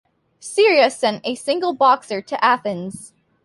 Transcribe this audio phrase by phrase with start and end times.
[0.39, 3.13] Syria sent a single boxer to Athens.